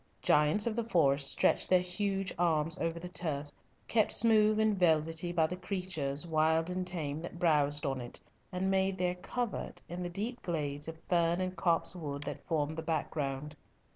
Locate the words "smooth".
4.11-4.59